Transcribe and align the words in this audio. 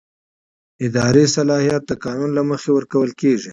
اداري 0.85 1.25
صلاحیت 1.35 1.81
د 1.87 1.91
قانون 2.05 2.29
له 2.37 2.43
مخې 2.49 2.69
ورکول 2.73 3.09
کېږي. 3.21 3.49